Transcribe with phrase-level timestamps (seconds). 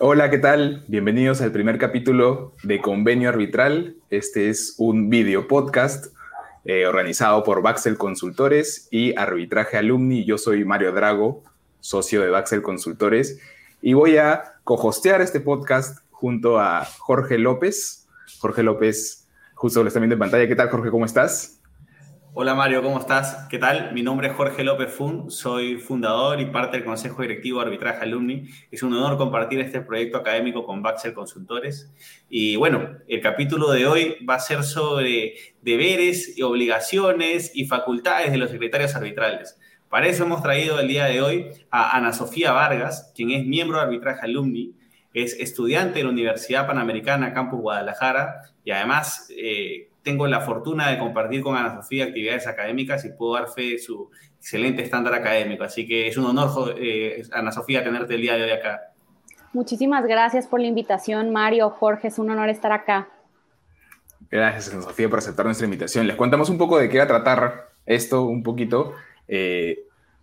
[0.00, 0.84] Hola, ¿qué tal?
[0.86, 3.96] Bienvenidos al primer capítulo de Convenio Arbitral.
[4.10, 6.14] Este es un video podcast
[6.64, 10.24] eh, organizado por Baxel Consultores y Arbitraje Alumni.
[10.24, 11.42] Yo soy Mario Drago,
[11.80, 13.40] socio de Baxel Consultores,
[13.82, 18.06] y voy a cohostear este podcast junto a Jorge López.
[18.38, 20.46] Jorge López, justo lo están viendo en pantalla.
[20.46, 20.90] ¿Qué tal, Jorge?
[20.92, 21.57] ¿Cómo estás?
[22.34, 23.46] Hola Mario, ¿cómo estás?
[23.48, 23.92] ¿Qué tal?
[23.94, 28.02] Mi nombre es Jorge López Fun, soy fundador y parte del Consejo Directivo de Arbitraje
[28.02, 28.48] Alumni.
[28.70, 31.90] Es un honor compartir este proyecto académico con Baxel Consultores.
[32.28, 38.30] Y bueno, el capítulo de hoy va a ser sobre deberes y obligaciones y facultades
[38.30, 39.58] de los secretarios arbitrales.
[39.88, 43.78] Para eso hemos traído el día de hoy a Ana Sofía Vargas, quien es miembro
[43.78, 44.74] de Arbitraje Alumni,
[45.14, 50.98] es estudiante de la Universidad Panamericana Campus Guadalajara y además eh, tengo la fortuna de
[50.98, 55.64] compartir con Ana Sofía actividades académicas y puedo dar fe de su excelente estándar académico.
[55.64, 58.94] Así que es un honor, eh, Ana Sofía, tenerte el día de hoy acá.
[59.52, 63.10] Muchísimas gracias por la invitación, Mario, Jorge, es un honor estar acá.
[64.30, 66.06] Gracias, Ana Sofía, por aceptar nuestra invitación.
[66.06, 68.94] Les contamos un poco de qué va a tratar esto, un poquito.
[69.28, 69.80] Eh,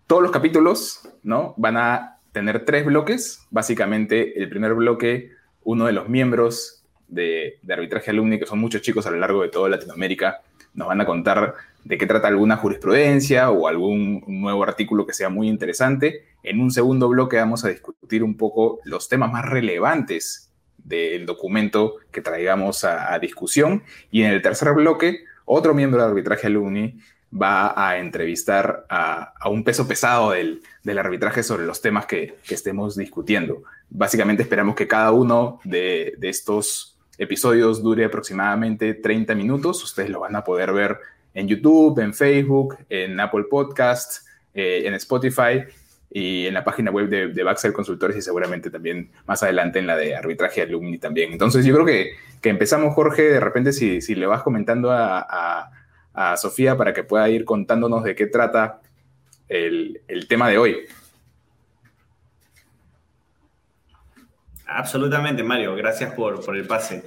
[0.07, 1.53] todos los capítulos, ¿no?
[1.57, 3.45] Van a tener tres bloques.
[3.51, 5.29] Básicamente, el primer bloque,
[5.63, 6.84] uno de los miembros
[7.15, 10.41] de, arbitraje alumni, que son muchos chicos a lo largo de toda Latinoamérica,
[10.73, 15.29] nos van a contar de qué trata alguna jurisprudencia o algún nuevo artículo que sea
[15.29, 16.25] muy interesante.
[16.43, 21.95] En un segundo bloque vamos a discutir un poco los temas más relevantes del documento
[22.11, 23.83] que traigamos a, discusión.
[24.11, 26.99] Y en el tercer bloque, otro miembro de arbitraje alumni
[27.31, 30.61] va a entrevistar a, un peso pesado del,
[30.97, 33.63] arbitraje sobre los temas que, estemos discutiendo.
[33.89, 39.83] Básicamente esperamos que cada uno de, de estos episodios dure aproximadamente 30 minutos.
[39.83, 40.99] Ustedes lo van a poder ver
[41.33, 45.63] en YouTube, en Facebook, en Apple Podcast, eh, en Spotify
[46.09, 49.87] y en la página web de, de Baxel Consultores y seguramente también más adelante en
[49.87, 51.33] la de arbitraje alumni también.
[51.33, 55.71] Entonces yo creo que, que empezamos, Jorge, de repente si, si le vas comentando a,
[56.13, 58.79] a, Sofía para que pueda ir contándonos de qué trata
[59.49, 60.77] el, el tema de hoy.
[64.67, 65.75] Absolutamente, Mario.
[65.75, 67.03] Gracias por, por, el pase.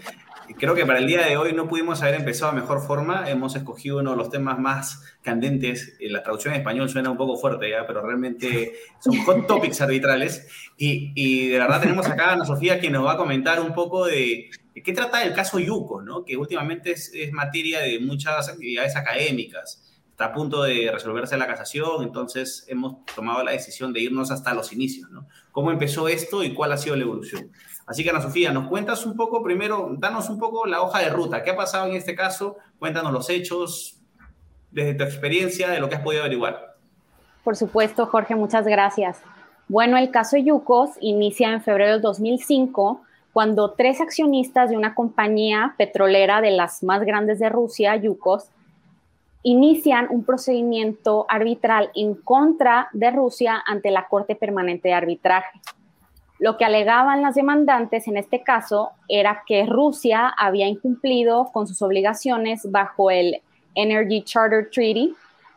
[0.58, 3.28] Creo que para el día de hoy no pudimos haber empezado de mejor forma.
[3.28, 5.96] Hemos escogido uno de los temas más candentes.
[6.00, 7.86] La traducción en español suena un poco fuerte, ¿ya?
[7.86, 10.48] pero realmente son hot topics arbitrales.
[10.76, 13.74] Y, y, de verdad tenemos acá a Ana Sofía quien nos va a comentar un
[13.74, 16.24] poco de, de qué trata el caso Yuko, ¿no?
[16.24, 19.84] que últimamente es, es materia de muchas actividades académicas
[20.18, 24.52] está a punto de resolverse la casación, entonces hemos tomado la decisión de irnos hasta
[24.52, 25.28] los inicios, ¿no?
[25.58, 27.50] ¿Cómo empezó esto y cuál ha sido la evolución?
[27.84, 31.08] Así que Ana Sofía, nos cuentas un poco, primero, danos un poco la hoja de
[31.10, 32.58] ruta, ¿qué ha pasado en este caso?
[32.78, 34.00] Cuéntanos los hechos,
[34.70, 36.76] desde tu experiencia, de lo que has podido averiguar.
[37.42, 39.20] Por supuesto, Jorge, muchas gracias.
[39.66, 43.02] Bueno, el caso Yukos inicia en febrero de 2005,
[43.32, 48.48] cuando tres accionistas de una compañía petrolera de las más grandes de Rusia, Yukos,
[49.42, 55.60] inician un procedimiento arbitral en contra de Rusia ante la Corte Permanente de Arbitraje.
[56.38, 61.82] Lo que alegaban las demandantes en este caso era que Rusia había incumplido con sus
[61.82, 63.42] obligaciones bajo el
[63.74, 65.14] Energy Charter Treaty,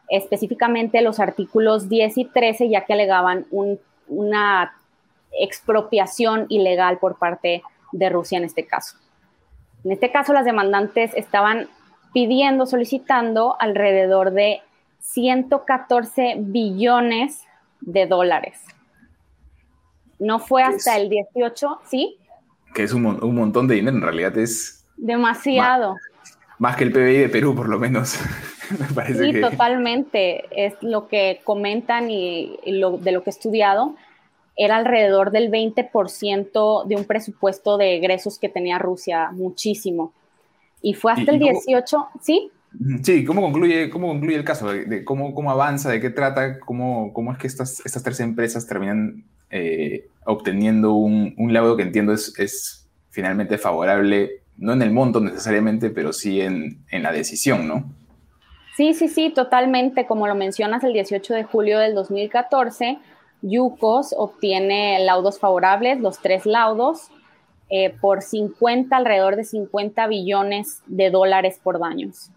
[0.09, 3.45] específicamente los artículos 10 y 13, ya que alegaban
[4.07, 4.73] una
[5.39, 7.61] expropiación ilegal por parte
[7.91, 8.97] de Rusia en este caso.
[9.83, 11.67] En este caso, las demandantes estaban
[12.13, 14.61] pidiendo, solicitando alrededor de
[14.99, 17.43] 114 billones
[17.81, 18.61] de dólares.
[20.19, 22.17] No fue hasta el 18, ¿sí?
[22.73, 24.85] Que es un, montón de dinero, en realidad es...
[24.97, 25.95] Demasiado.
[26.59, 28.09] Más, que el PBI de Perú, por lo menos.
[29.17, 30.45] sí, totalmente.
[30.51, 33.95] Es lo que comentan y, lo, de lo que he estudiado.
[34.55, 40.13] Era alrededor del 20% de un presupuesto de egresos que tenía Rusia, muchísimo.
[40.81, 42.51] Y fue hasta el 18, ¿sí?
[43.03, 44.71] Sí, ¿cómo concluye, cómo concluye el caso?
[44.71, 45.89] De, cómo, ¿Cómo avanza?
[45.89, 46.59] ¿De qué trata?
[46.59, 51.83] ¿Cómo, cómo es que estas, estas tres empresas terminan eh, obteniendo un, un, laudo que
[51.83, 57.11] entiendo es, es, finalmente favorable, no en el monto necesariamente, pero sí en, en la
[57.11, 57.91] decisión, ¿no?
[58.77, 60.07] Sí, sí, sí, totalmente.
[60.07, 62.99] Como lo mencionas, el 18 de julio del 2014,
[63.41, 67.09] Yukos obtiene laudos favorables, los tres laudos,
[67.73, 72.29] eh, por 50, alrededor de 50 billones de dólares por daños.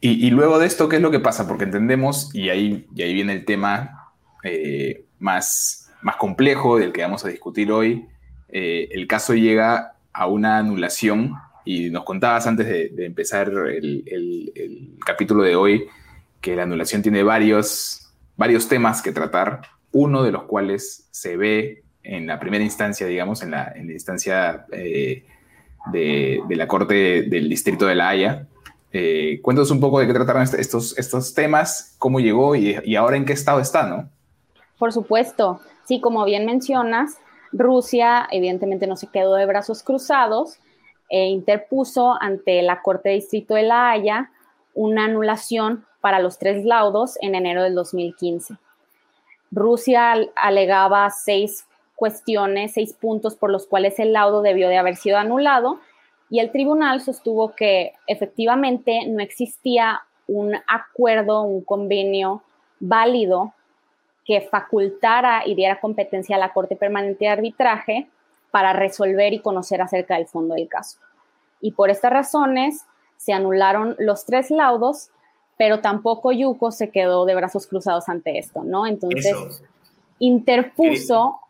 [0.00, 1.48] Y, luego de esto, ¿qué es lo que pasa?
[1.48, 4.12] Porque entendemos, y ahí, y ahí viene el tema
[4.44, 8.06] eh, más, más complejo del que vamos a discutir hoy,
[8.50, 11.32] eh, el caso llega a una anulación,
[11.64, 15.86] y nos contabas antes de, empezar el, el, capítulo de hoy,
[16.40, 21.82] que la anulación tiene varios, varios temas que tratar, uno de los cuales se ve
[22.06, 25.24] en la primera instancia, digamos, en la, en la instancia eh,
[25.92, 28.46] de, de, la Corte del Distrito de La Haya.
[28.92, 33.16] Eh, cuéntanos un poco de qué trataron estos, estos temas, cómo llegó y, y ahora
[33.16, 34.08] en qué estado está, ¿no?
[34.78, 35.60] Por supuesto.
[35.84, 37.18] Sí, como bien mencionas,
[37.52, 40.58] Rusia evidentemente no se quedó de brazos cruzados
[41.08, 44.30] e interpuso ante la Corte Distrito de La Haya
[44.74, 48.54] una anulación para los tres laudos en enero del 2015.
[49.50, 55.18] Rusia alegaba seis cuestiones, seis puntos por los cuales el laudo debió de haber sido
[55.18, 55.80] anulado
[56.28, 62.42] y el tribunal sostuvo que efectivamente no existía un acuerdo, un convenio
[62.80, 63.54] válido
[64.24, 68.08] que facultara y diera competencia a la Corte Permanente de Arbitraje
[68.50, 70.98] para resolver y conocer acerca del fondo del caso.
[71.60, 72.84] Y por estas razones
[73.16, 75.10] se anularon los tres laudos,
[75.56, 78.86] pero tampoco Yuko se quedó de brazos cruzados ante esto, ¿no?
[78.86, 79.62] Entonces
[80.18, 81.40] interpuso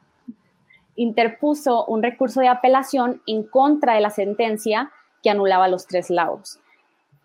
[0.96, 4.90] interpuso un recurso de apelación en contra de la sentencia
[5.22, 6.58] que anulaba los tres laudos.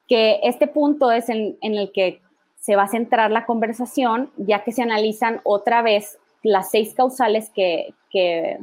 [0.08, 2.22] Que este punto es en, el que
[2.58, 7.50] se va a centrar la conversación, ya que se analizan otra vez las seis causales
[7.50, 8.60] que, que,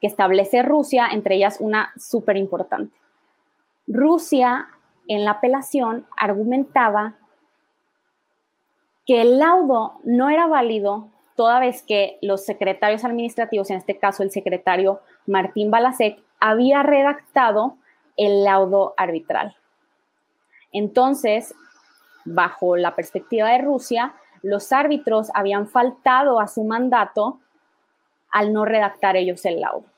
[0.00, 2.94] establece Rusia, entre ellas una súper importante.
[3.86, 4.68] Rusia
[5.08, 7.14] en la apelación argumentaba
[9.06, 14.22] que el laudo no era válido toda vez que los secretarios administrativos, en este caso
[14.22, 17.76] el secretario Martín Balasek, había redactado
[18.16, 19.56] el laudo arbitral.
[20.72, 21.54] Entonces,
[22.24, 27.40] bajo la perspectiva de Rusia, los árbitros habían faltado a su mandato
[28.30, 29.93] al no redactar ellos el laudo.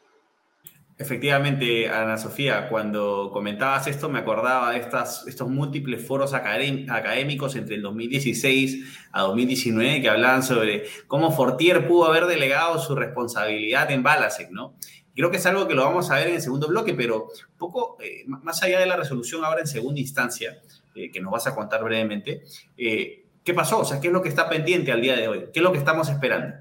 [0.99, 7.75] Efectivamente, Ana Sofía, cuando comentabas esto me acordaba de estas, estos múltiples foros académicos entre
[7.75, 14.03] el 2016 a 2019 que hablaban sobre cómo Fortier pudo haber delegado su responsabilidad en
[14.03, 14.75] Balasek, ¿no?
[15.15, 17.59] Creo que es algo que lo vamos a ver en el segundo bloque, pero un
[17.59, 20.59] poco eh, más allá de la resolución ahora en segunda instancia,
[20.95, 22.43] eh, que nos vas a contar brevemente.
[22.77, 23.81] Eh, ¿Qué pasó?
[23.81, 25.45] O sea, ¿qué es lo que está pendiente al día de hoy?
[25.53, 26.57] ¿Qué es lo que estamos esperando?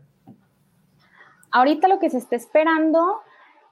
[1.52, 3.22] Ahorita lo que se está esperando,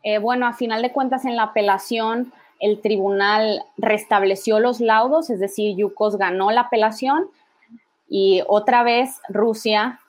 [0.04, 5.40] eh, bueno, a final de cuentas en la apelación el tribunal restableció los laudos, es
[5.40, 7.28] decir, Yukos ganó la apelación
[8.08, 10.00] y otra vez Rusia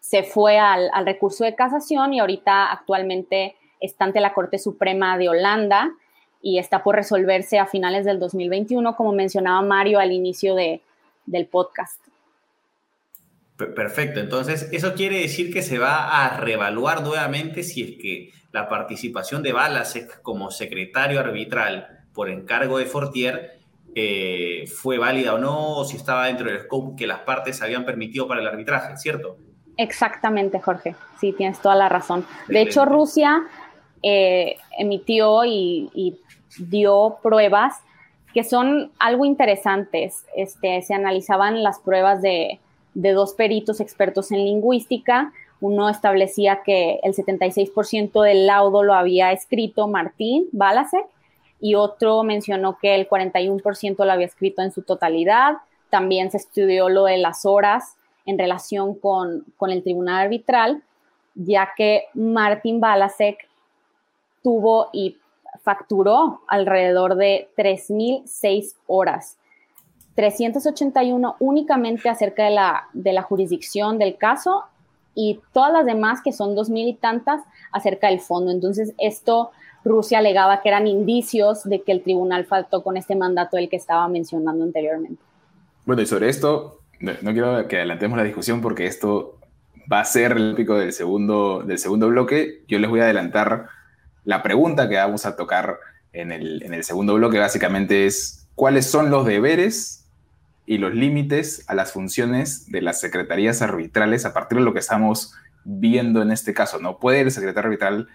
[0.00, 5.18] se fue al, al, recurso de casación y ahorita actualmente está ante la Corte Suprema
[5.18, 5.92] de Holanda
[6.42, 10.82] y está por resolverse a finales del 2021, como mencionaba Mario al inicio de,
[11.26, 12.01] del podcast.
[13.56, 18.68] Perfecto, entonces eso quiere decir que se va a reevaluar nuevamente si es que la
[18.68, 23.60] participación de Balasek como secretario arbitral por encargo de Fortier
[23.94, 27.84] eh, fue válida o no, o si estaba dentro del scope que las partes habían
[27.84, 29.36] permitido para el arbitraje, ¿cierto?
[29.76, 30.94] Exactamente, Jorge.
[31.20, 32.26] Sí, tienes toda la razón.
[32.48, 33.42] De hecho, Rusia
[34.02, 36.18] eh, emitió y,
[36.58, 37.80] dio pruebas
[38.34, 40.26] que son algo interesantes.
[40.36, 42.60] Este, se analizaban las pruebas de,
[42.94, 45.32] dos peritos expertos en lingüística.
[45.60, 51.06] Uno establecía que el 76% del laudo lo había escrito Martín Balasek
[51.60, 55.58] y otro mencionó que el 41% lo había escrito en su totalidad.
[55.90, 57.96] También se estudió lo de las horas
[58.26, 60.82] en relación con, con el tribunal arbitral,
[61.34, 63.48] ya que Martín Balasek
[64.42, 65.18] tuvo y
[65.62, 69.38] facturó alrededor de 3.006 horas.
[70.14, 74.64] 381 únicamente acerca de la, de la jurisdicción del caso
[75.14, 78.50] y todas las demás, que son 2.000 y tantas, acerca del fondo.
[78.50, 79.50] Entonces, esto
[79.84, 83.76] Rusia alegaba que eran indicios de que el tribunal faltó con este mandato del que
[83.76, 85.20] estaba mencionando anteriormente.
[85.84, 89.38] Bueno, y sobre esto, no, quiero que adelantemos la discusión porque esto
[89.92, 92.62] va a ser el tópico del segundo, del segundo bloque.
[92.68, 93.66] Yo les voy a adelantar
[94.24, 95.78] la pregunta que vamos a tocar
[96.12, 100.01] en el, segundo bloque básicamente es cuáles son los deberes
[100.72, 104.78] y los límites a las funciones de las secretarías arbitrales a partir de lo que
[104.78, 106.80] estamos viendo en este caso.
[106.80, 108.08] ¿No puede el secretario arbitral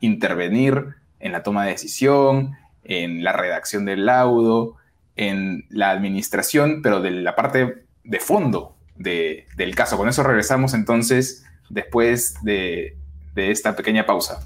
[0.00, 4.74] intervenir en la toma de decisión, en la redacción del laudo,
[5.14, 9.96] en la administración, pero de la parte de fondo del caso?
[9.96, 12.96] Con eso regresamos entonces después de
[13.36, 14.40] esta pequeña pausa.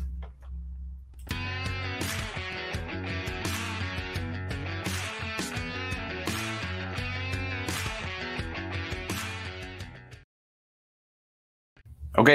[12.17, 12.31] Ok,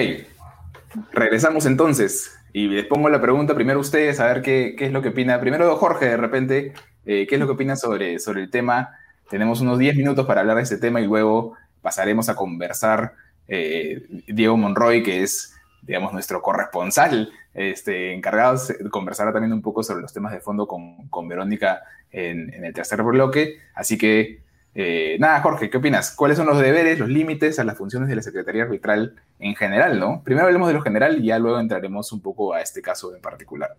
[1.13, 5.01] regresamos entonces y les pongo la pregunta primero a ustedes, a ver qué, es lo
[5.01, 5.39] que opina.
[5.39, 6.73] Primero Jorge, de repente,
[7.05, 8.97] eh, ¿qué es lo que opina sobre, sobre el tema?
[9.29, 13.13] Tenemos unos 10 minutos para hablar de este tema y luego pasaremos a conversar
[13.47, 18.59] eh, Diego Monroy, que es digamos, nuestro corresponsal este, encargado,
[18.91, 21.81] conversará también un poco sobre los temas de fondo con, con Verónica
[22.11, 23.59] en, el tercer bloque.
[23.73, 24.41] Así que,
[24.75, 26.13] eh, nada, Jorge, ¿qué opinas?
[26.15, 29.99] ¿Cuáles son los deberes, los límites a las funciones de la Secretaría Arbitral en general,
[29.99, 30.21] no?
[30.23, 33.21] Primero hablemos de lo general y ya luego entraremos un poco a este caso en
[33.21, 33.75] particular.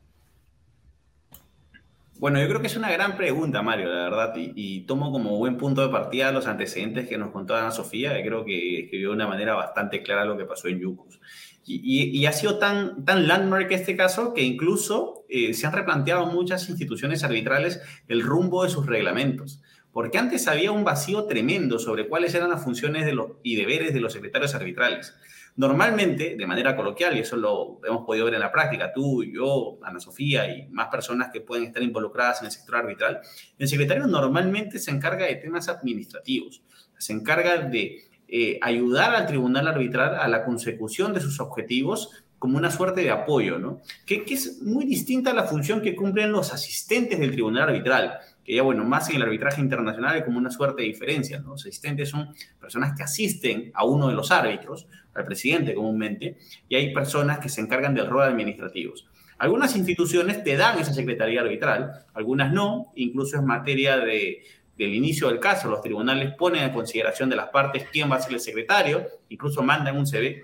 [2.21, 5.57] Bueno, yo creo que es una gran pregunta, Mario, la verdad, y, tomo como buen
[5.57, 9.15] punto de partida los antecedentes que nos contó Ana Sofía, que creo que escribió de
[9.15, 11.19] una manera bastante clara lo que pasó en Yucos.
[11.65, 16.69] Y, ha sido tan, tan landmark este caso que incluso eh, se han replanteado muchas
[16.69, 19.63] instituciones arbitrales el rumbo de sus reglamentos.
[19.93, 24.13] Porque antes había un vacío tremendo sobre cuáles eran las funciones y deberes de los
[24.13, 25.15] secretarios arbitrales.
[25.57, 29.79] Normalmente, de manera coloquial, y eso lo hemos podido ver en la práctica, tú, yo,
[29.83, 33.21] Ana Sofía y más personas que pueden estar involucradas en el sector arbitral,
[33.59, 36.63] el secretario normalmente se encarga de temas administrativos,
[36.97, 42.57] se encarga de eh, ayudar al tribunal arbitral a la consecución de sus objetivos como
[42.57, 43.83] una suerte de apoyo, ¿no?
[44.07, 48.19] Que, que, es muy distinta a la función que cumplen los asistentes del tribunal arbitral,
[48.45, 51.51] que ya, bueno, más en el arbitraje internacional hay como una suerte de diferencia, ¿no?
[51.51, 56.77] Los asistentes son personas que asisten a uno de los árbitros, al presidente comúnmente, y
[56.77, 59.07] hay personas que se encargan del rol administrativos.
[59.39, 64.43] Algunas instituciones te dan esa secretaría arbitral, algunas no, incluso es materia de,
[64.81, 68.21] del inicio del caso, los tribunales ponen a consideración de las partes quién va a
[68.21, 70.43] ser el secretario, incluso mandan un CV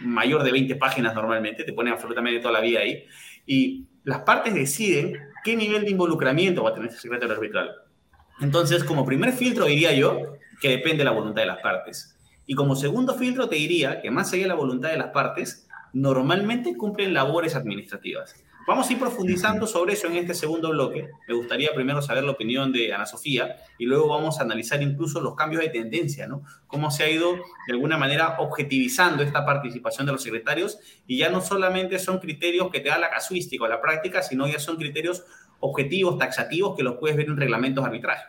[0.00, 3.04] mayor de 20 páginas normalmente, te ponen absolutamente toda la vida ahí,
[3.46, 7.70] y las partes deciden qué nivel de involucramiento va a tener ese secretario arbitral.
[8.40, 12.16] Entonces, como primer filtro diría yo que depende de la voluntad de las partes.
[12.46, 15.66] Y como segundo filtro te diría que más allá de la voluntad de las partes,
[15.92, 18.34] normalmente cumplen labores administrativas.
[18.66, 21.08] Vamos a ir profundizando sobre eso en este segundo bloque.
[21.28, 25.20] Me gustaría primero saber la opinión de Ana Sofía y luego vamos a analizar incluso
[25.20, 26.42] los cambios de tendencia, ¿no?
[26.66, 31.30] Cómo se ha ido de alguna manera objetivizando esta participación de los secretarios y ya
[31.30, 34.76] no solamente son criterios que te da la casuística o la práctica, sino ya son
[34.78, 35.24] criterios
[35.60, 38.24] objetivos, taxativos que los puedes ver en reglamentos de arbitraje.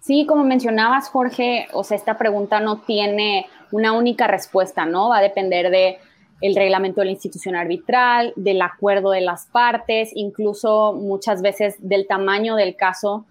[0.00, 5.08] Sí, como mencionabas, Jorge, o sea, esta pregunta no tiene una única respuesta, ¿no?
[5.08, 5.98] Va a depender de
[6.40, 12.06] el reglamento de la institución arbitral, del acuerdo de las partes, incluso muchas veces del
[12.06, 13.24] tamaño del caso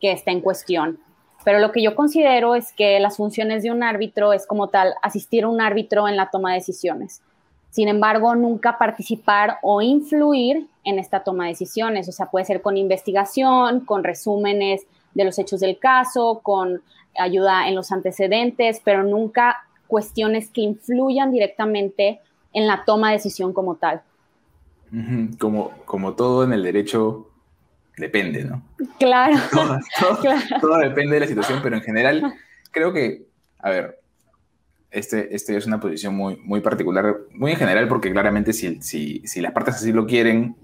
[0.00, 0.98] que está en cuestión.
[1.44, 4.94] Pero lo que yo considero es que las funciones de un árbitro es como tal
[5.02, 7.22] asistir a un árbitro en la toma de decisiones.
[7.70, 12.08] Sin embargo, nunca participar o influir en esta toma de decisiones.
[12.08, 16.82] O sea, puede ser con investigación, con resúmenes de los hechos del caso, con
[17.16, 22.20] ayuda en los antecedentes, pero nunca cuestiones que influyan directamente
[22.52, 24.02] en la toma de decisión como tal.
[25.38, 27.30] Como, como todo en el derecho
[27.96, 28.62] depende, ¿no?
[28.98, 29.36] Claro.
[30.60, 32.34] Todo, depende de la situación, pero en general
[32.72, 33.26] creo que,
[33.58, 34.00] a ver,
[34.90, 39.22] este, este es una posición muy, muy particular, muy en general, porque claramente si, si,
[39.26, 40.56] si las partes así lo quieren,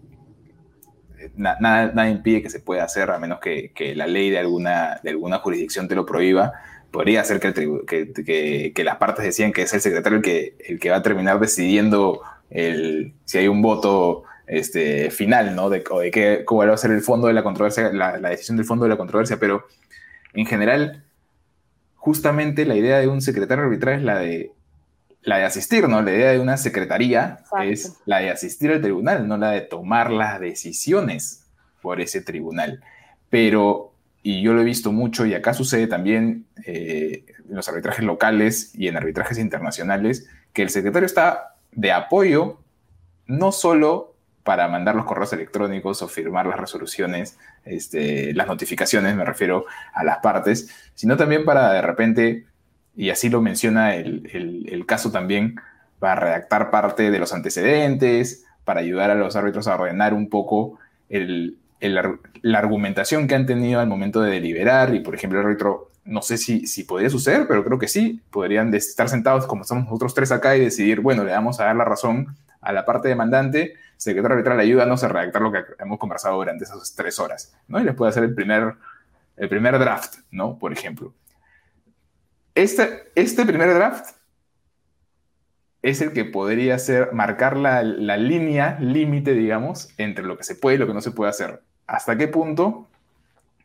[1.36, 5.00] nada, nada, impide que se pueda hacer, a menos que, que, la ley de alguna,
[5.02, 6.52] de alguna jurisdicción te lo prohíba.
[6.90, 7.52] Podría ser que,
[7.86, 11.02] que, que, las partes decían que es el secretario el que, el que va a
[11.02, 15.68] terminar decidiendo el, si hay un voto este, final, ¿no?
[15.68, 18.30] De, o de qué, cómo va a ser el fondo de la controversia, la, la
[18.30, 19.66] decisión del fondo de la controversia, pero
[20.32, 21.04] en general,
[21.96, 24.52] justamente la idea de un secretario arbitral es la de
[25.26, 26.00] la de asistir, ¿no?
[26.02, 30.12] La idea de una secretaría es la de asistir al tribunal, no la de tomar
[30.12, 31.44] las decisiones
[31.82, 32.80] por ese tribunal.
[33.28, 33.92] Pero,
[34.26, 38.73] y yo lo he visto mucho, y acá sucede también eh, en los arbitrajes locales
[38.75, 42.59] y en arbitrajes internacionales, que el secretario está de apoyo
[43.28, 49.25] no solo para mandar los correos electrónicos o firmar las resoluciones, este, las notificaciones, me
[49.25, 49.64] refiero
[49.95, 52.47] a las partes, sino también para de repente
[52.97, 55.54] y así lo menciona el, caso también,
[56.00, 60.80] para redactar parte de los antecedentes, para ayudar a los árbitros a ordenar un poco
[61.80, 64.95] la argumentación que han tenido al momento de deliberar.
[64.95, 68.23] Y, por ejemplo, el árbitro, no sé si, si podría suceder, pero creo que sí,
[68.30, 71.76] podrían estar sentados como estamos nosotros tres acá y decidir, bueno, le vamos a dar
[71.76, 76.37] la razón a la parte demandante, secretario arbitral, ayúdanos a redactar lo que hemos conversado
[76.37, 77.80] durante esas tres horas, ¿no?
[77.80, 78.75] Y les puede hacer el primer,
[79.37, 80.59] el primer draft, ¿no?
[80.59, 81.14] Por ejemplo.
[82.54, 84.16] Este, este primer draft
[85.83, 90.76] es el que podría ser, marcar la, línea, límite, digamos, entre lo que se puede
[90.76, 91.62] y lo que no se puede hacer.
[91.86, 92.88] ¿Hasta qué punto?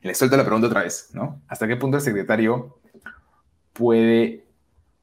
[0.02, 1.42] Le suelto la pregunta otra vez, ¿no?
[1.48, 2.78] ¿Hasta qué punto el secretario
[3.74, 4.44] puede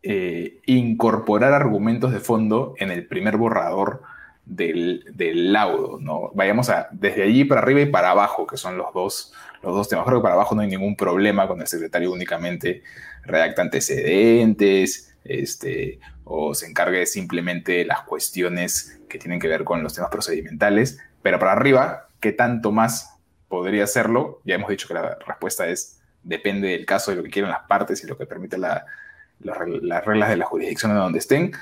[0.02, 4.02] eh, incorporar argumentos de fondo en el primer borrador
[4.44, 6.30] del, laudo, ¿no?
[6.34, 9.32] Vayamos a desde allí para arriba y para abajo, que son los dos,
[9.62, 10.06] los dos temas.
[10.06, 12.82] Creo que para abajo no hay ningún problema con el secretario únicamente
[13.24, 19.82] redacta antecedentes, este, o se encargue simplemente de las cuestiones que tienen que ver con
[19.82, 24.40] los temas procedimentales, pero para arriba, ¿qué tanto más podría hacerlo?
[24.44, 27.66] Ya hemos dicho que la respuesta es depende del caso, de lo que quieran las
[27.66, 31.52] partes y lo que permite las reglas de la jurisdicción en donde estén,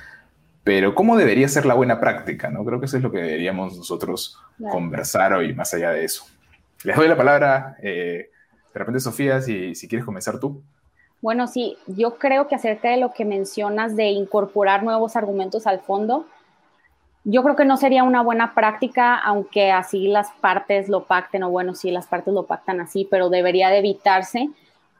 [0.64, 2.50] pero ¿cómo debería ser la buena práctica?
[2.50, 2.64] ¿no?
[2.64, 4.36] Creo que eso es lo que deberíamos nosotros
[4.70, 6.24] conversar hoy, más allá de eso.
[6.82, 8.30] Les doy la palabra, eh,
[8.74, 10.62] de repente Sofía, si, si quieres comenzar tú.
[11.22, 15.80] Bueno, sí, yo creo que acerca de lo que mencionas de incorporar nuevos argumentos al
[15.80, 16.26] fondo,
[17.28, 21.50] yo creo que no sería una buena práctica, aunque así las partes lo pacten, o
[21.50, 24.48] bueno, sí, las partes lo pactan así, pero debería de evitarse,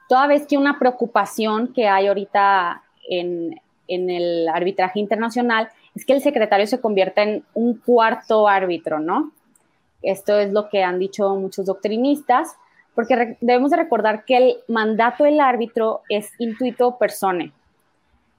[0.09, 6.11] toda vez que una preocupación que hay ahorita en, en el arbitraje internacional es que
[6.11, 9.31] el secretario se convierta en un cuarto árbitro, ¿no?
[10.01, 12.57] Esto es lo que han dicho muchos doctrinistas
[12.93, 17.53] porque debemos de recordar que el mandato del árbitro es intuito persone.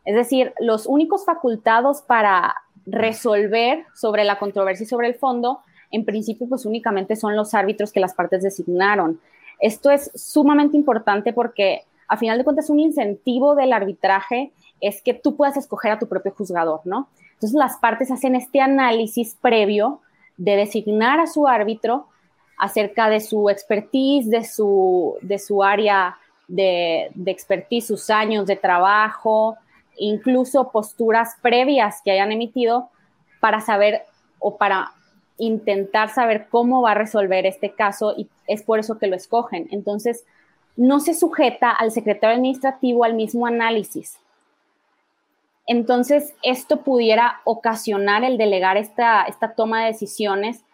[0.04, 2.54] Es decir, los únicos facultados para
[2.90, 7.92] resolver sobre la controversia y sobre el fondo, en principio, pues únicamente son los árbitros
[7.92, 9.20] que las partes designaron.
[9.60, 15.14] Esto es sumamente importante porque, a final de cuentas, un incentivo del arbitraje es que
[15.14, 17.08] tú puedas escoger a tu propio juzgador, ¿no?
[17.34, 20.00] Entonces, las partes hacen este análisis previo
[20.36, 22.06] de designar a su árbitro
[22.56, 26.16] acerca de su expertise, de su, de su área
[26.48, 29.56] de, de expertise, sus años de trabajo,
[29.98, 32.88] incluso posturas previas que hayan emitido
[33.40, 34.02] para saber
[34.38, 34.92] o para
[35.38, 39.68] intentar saber cómo va a resolver este caso y es por eso que lo escogen.
[39.70, 40.24] Entonces,
[40.76, 44.18] no se sujeta al secretario administrativo al mismo análisis.
[45.66, 50.64] Entonces, esto pudiera ocasionar el delegar esta, esta toma de decisiones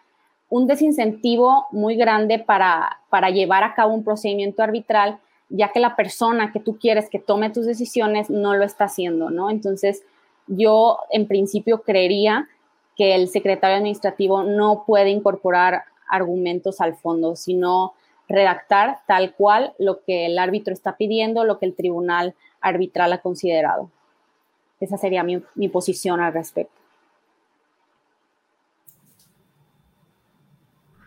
[0.49, 5.95] un desincentivo muy grande para, para llevar a cabo un procedimiento arbitral, ya que la
[5.95, 9.49] persona que tú quieres que tome tus decisiones no lo está haciendo, ¿no?
[9.49, 10.03] Entonces,
[10.47, 12.47] yo en principio creería
[12.95, 17.93] que el secretario administrativo no puede incorporar argumentos al fondo, sino
[18.27, 23.21] redactar tal cual lo que el árbitro está pidiendo, lo que el tribunal arbitral ha
[23.21, 23.89] considerado.
[24.79, 26.84] Esa sería mi, mi posición al respecto.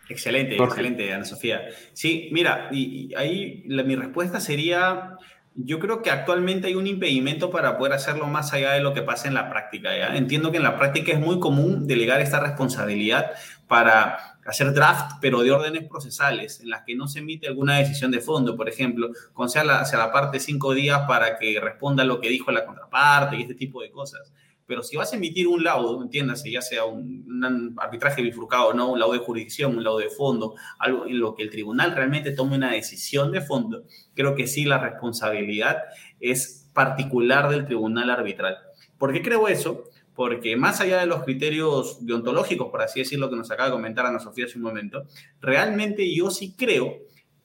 [0.09, 1.69] Excelente, excelente, Ana Sofía.
[1.93, 5.17] Sí, mira, y, ahí mi respuesta sería,
[5.53, 9.03] yo creo que actualmente hay un impedimento para poder hacerlo más allá de lo que
[9.03, 9.95] pasa en la práctica.
[9.95, 10.17] ¿ya?
[10.17, 13.31] Entiendo que en la práctica es muy común delegar esta responsabilidad
[13.67, 18.09] para hacer draft, pero de órdenes procesales, en las que no se emite alguna decisión
[18.09, 22.19] de fondo, por ejemplo, con la, hacia la parte cinco días para que responda lo
[22.19, 24.33] que dijo la contraparte y este tipo de cosas.
[24.69, 28.91] Pero si vas a emitir un laudo, entiéndase, ya sea un, arbitraje bifurcado, ¿no?
[28.91, 32.33] un laudo de jurisdicción, un laudo de fondo, algo en lo que el tribunal realmente
[32.33, 35.79] tome una decisión de fondo, creo que sí la responsabilidad
[36.19, 38.59] es particular del tribunal arbitral.
[38.99, 39.85] ¿Por qué creo eso?
[40.13, 44.05] Porque más allá de los criterios deontológicos, por así decirlo, que nos acaba de comentar
[44.05, 45.07] Ana Sofía hace un momento,
[45.41, 46.95] realmente yo sí creo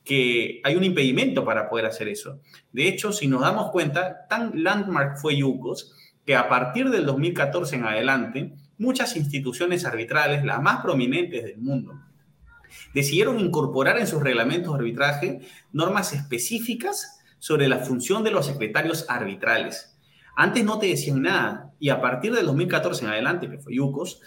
[0.05, 2.39] que hay un impedimento para poder hacer eso.
[2.71, 7.77] De hecho, si nos damos cuenta, tan landmark fue Yucos que a partir del 2014
[7.77, 12.01] en adelante, muchas instituciones arbitrales, las más prominentes del mundo,
[12.93, 15.41] decidieron incorporar en sus reglamentos de arbitraje
[15.73, 19.97] normas específicas sobre la función de los secretarios arbitrales.
[20.37, 24.21] Antes no te decían nada y a partir del 2014 en adelante, que fue UCOS,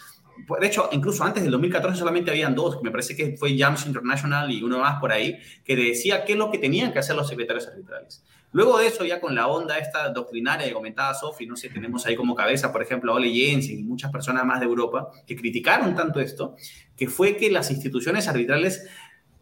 [0.59, 4.51] de hecho, incluso antes del 2014 solamente habían dos, me parece que fue Jams International
[4.51, 7.27] y uno más por ahí, que decía qué es lo que tenían que hacer los
[7.27, 8.23] secretarios arbitrales.
[8.51, 12.05] Luego de eso, ya con la onda esta doctrinaria que comentaba Sofi, no sé, tenemos
[12.05, 15.35] ahí como cabeza, por ejemplo, a Ole Jensen y muchas personas más de Europa que
[15.35, 16.55] criticaron tanto esto,
[16.95, 18.87] que fue que las instituciones arbitrales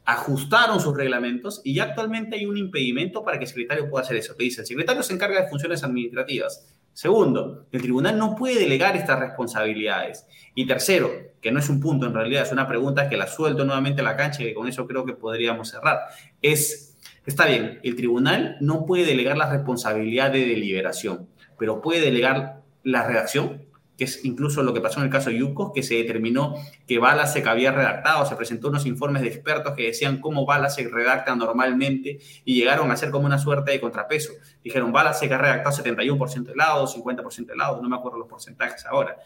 [0.05, 4.17] ajustaron sus reglamentos y ya actualmente hay un impedimento para que el secretario pueda hacer
[4.17, 4.35] eso.
[4.35, 6.67] Que dice, el secretario se encarga de funciones administrativas.
[6.95, 10.25] Segundo, el tribunal no puede delegar estas responsabilidades.
[10.55, 13.65] Y tercero, que no es un punto en realidad, es una pregunta que la suelto
[13.65, 15.99] nuevamente a la cancha y con eso creo que podríamos cerrar,
[16.41, 21.27] es Está bien, el tribunal no puede delegar la responsabilidad de deliberación,
[21.57, 23.64] pero puede delegar la redacción,
[23.97, 26.55] que es incluso lo que pasó en el caso Yucos, que se determinó
[26.87, 31.35] que Balasek había redactado, se presentó unos informes de expertos que decían cómo Balasek redacta
[31.35, 34.33] normalmente y llegaron a ser como una suerte de contrapeso.
[34.63, 38.85] Dijeron, Balasek ha redactado 71% de lado, 50% de lado, no me acuerdo los porcentajes
[38.85, 39.17] ahora.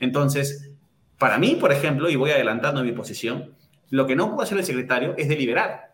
[0.00, 0.70] Entonces,
[1.18, 3.54] para mí, por ejemplo, y voy adelantando mi posición,
[3.90, 5.88] lo que no puede hacer el secretario es deliberar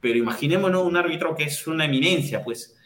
[0.00, 2.76] pero imaginémonos un árbitro que es una eminencia, pues,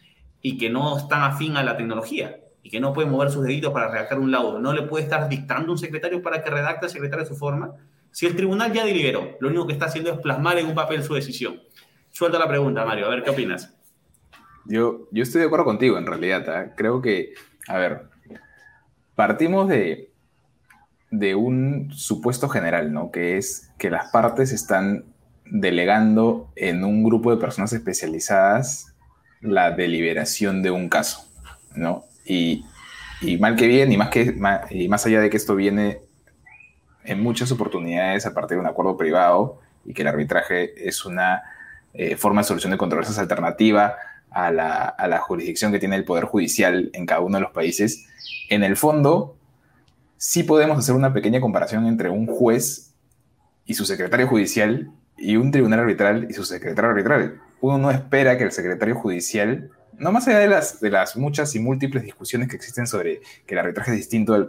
[0.42, 3.72] y que no está afín a la tecnología y que no puede mover sus deditos
[3.72, 4.58] para redactar un laudo.
[4.58, 7.74] No le puede estar dictando un secretario para que redacte el secretario de su forma.
[8.10, 11.02] Si el tribunal ya deliberó, lo único que está haciendo es plasmar en un papel
[11.04, 11.60] su decisión.
[12.10, 13.76] Suelta la pregunta, Mario, a ver qué opinas.
[14.64, 16.48] Yo, yo estoy de acuerdo contigo, en realidad.
[16.48, 16.72] ¿eh?
[16.74, 17.34] Creo que
[17.68, 18.04] A ver,
[19.14, 20.10] partimos de,
[21.10, 23.10] de un supuesto general, ¿no?
[23.10, 25.04] Que es que las partes están
[25.44, 28.94] delegando en un grupo de personas especializadas
[29.42, 31.30] la deliberación de un caso,
[31.74, 32.06] ¿no?
[32.24, 32.64] Y,
[33.38, 34.34] mal que bien, y más, que,
[34.70, 36.00] y más allá de que esto viene
[37.04, 41.42] en muchas oportunidades a partir de un acuerdo privado y que el arbitraje es una
[41.92, 43.96] eh, forma de solución de controversias alternativa
[44.30, 47.52] a la, a la jurisdicción que tiene el Poder Judicial en cada uno de los
[47.52, 48.06] países,
[48.48, 49.36] en el fondo
[50.16, 52.94] sí podemos hacer una pequeña comparación entre un juez
[53.66, 57.40] y su secretario judicial y un tribunal arbitral y su secretario arbitral.
[57.60, 61.54] Uno no espera que el secretario judicial, no más allá de las, de las muchas
[61.54, 64.48] y múltiples discusiones que existen sobre que el arbitraje es distinto al,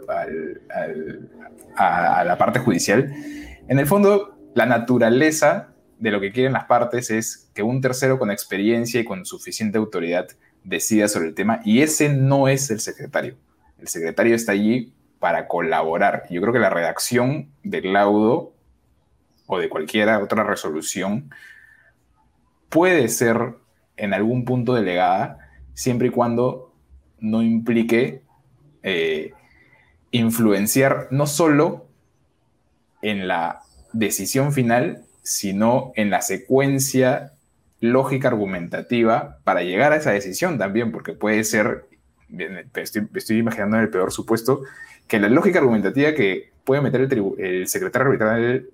[1.76, 3.12] a, la parte judicial,
[3.68, 8.18] en el fondo la naturaleza de lo que quieren las partes es que un tercero
[8.18, 10.28] con experiencia y con suficiente autoridad
[10.64, 13.36] decida sobre el tema y ese no es el secretario.
[13.78, 16.24] El secretario está allí para colaborar.
[16.30, 18.54] Yo creo que la redacción del laudo
[19.46, 21.30] o de cualquier otra resolución
[22.68, 23.54] puede ser
[23.96, 25.38] en algún punto delegada
[25.74, 26.72] siempre y cuando
[27.18, 28.22] no implique
[28.82, 29.32] eh,
[30.10, 31.86] influenciar no solo
[33.02, 37.32] en la decisión final, sino en la secuencia
[37.80, 41.84] lógica argumentativa para llegar a esa decisión también, porque puede ser,
[42.74, 44.62] estoy, imaginando en el peor supuesto,
[45.08, 48.66] que la lógica argumentativa que puede meter el, el secretario arbitral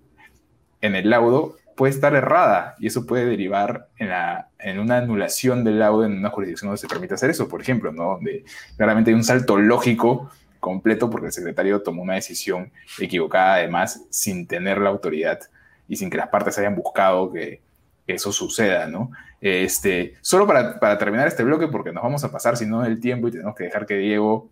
[0.81, 5.65] en el laudo puede estar errada y eso puede derivar en, la, en una anulación
[5.65, 8.15] del laudo en una jurisdicción donde se permite hacer eso, por ejemplo, ¿no?
[8.15, 8.45] donde
[8.77, 10.31] claramente hay un salto lógico
[10.61, 15.41] completo porque el secretario tomó una decisión equivocada además sin tener la autoridad
[15.89, 17.61] y sin que las partes hayan buscado que,
[18.05, 19.11] eso suceda, ¿no?
[19.41, 23.01] Este, solo para, para, terminar este bloque, porque nos vamos a pasar, si no, el
[23.01, 24.51] tiempo y tenemos que dejar que Diego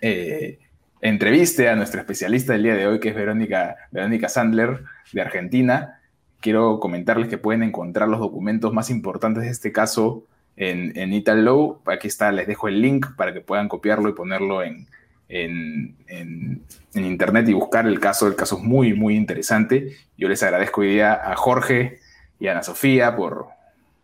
[0.00, 0.58] eh,
[1.04, 6.00] entreviste a nuestra especialista del día de hoy, que es Verónica, Verónica Sandler, de Argentina.
[6.40, 10.24] Quiero comentarles que pueden encontrar los documentos más importantes de este caso
[10.56, 11.82] en, en Italo.
[11.84, 14.86] Aquí está, les dejo el link para que puedan copiarlo y ponerlo en,
[15.28, 16.62] en,
[16.94, 18.26] internet y buscar el caso.
[18.26, 19.98] El caso es muy, muy interesante.
[20.16, 21.98] Yo les agradezco hoy día a Jorge
[22.40, 23.48] y a Ana Sofía por,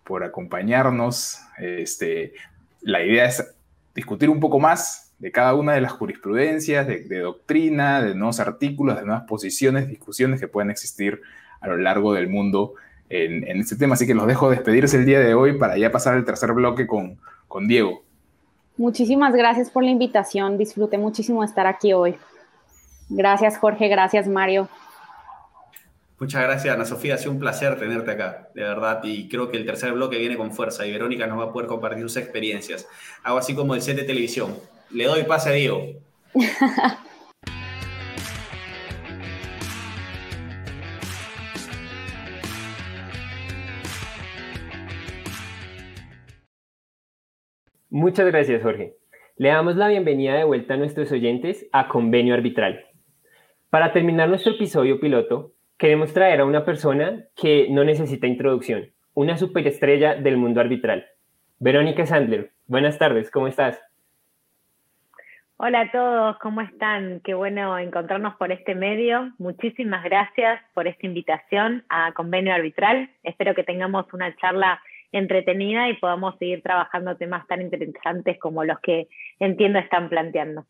[0.05, 1.41] por acompañarnos.
[1.57, 2.35] Este,
[2.83, 3.55] la idea es
[3.95, 8.97] discutir un poco más de cada una de las jurisprudencias, de, doctrina, de nuevos artículos,
[8.97, 11.21] de nuevas posiciones, discusiones que pueden existir
[11.61, 12.73] a lo largo del mundo
[13.11, 13.95] en, este tema.
[13.95, 16.87] Así que los dejo despedirse el día de hoy para ya pasar al tercer bloque
[16.87, 18.03] con, con Diego.
[18.79, 20.57] Muchísimas gracias por la invitación.
[20.57, 22.17] Disfruté muchísimo estar aquí hoy.
[23.11, 23.89] Gracias, Jorge.
[23.89, 24.71] Gracias, Mario.
[26.19, 27.15] Muchas gracias, Ana Sofía.
[27.15, 29.01] Ha sido un placer tenerte acá, de verdad.
[29.05, 31.69] Y creo que el tercer bloque viene con fuerza y Verónica nos va a poder
[31.69, 32.89] compartir sus experiencias.
[33.23, 34.55] Algo así como el set de televisión.
[34.93, 35.87] Le doy pase a Diego.
[47.89, 48.97] Muchas gracias, Jorge.
[49.37, 52.85] Le damos la bienvenida de vuelta a nuestros oyentes a Convenio Arbitral.
[53.69, 59.37] Para terminar nuestro episodio piloto, queremos traer a una persona que no necesita introducción, una
[59.37, 61.07] superestrella del mundo arbitral.
[61.61, 63.81] Verónica Sandler, buenas tardes, ¿cómo estás?
[65.63, 67.21] Hola a todos, ¿cómo están?
[67.23, 69.31] Qué bueno encontrarnos por este medio.
[69.37, 73.11] Muchísimas gracias por esta invitación a Convenio Arbitral.
[73.23, 74.81] Espero que tengamos una charla
[75.13, 80.65] entretenida y podamos seguir trabajando temas tan interesantes como los que entiendo están planteando.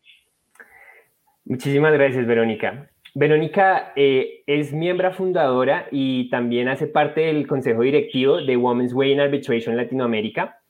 [1.45, 2.89] Muchísimas gracias, Verónica.
[3.15, 9.13] Verónica eh, es miembro fundadora y también hace parte del consejo directivo de Women's Way
[9.13, 10.60] in Arbitration Latinoamérica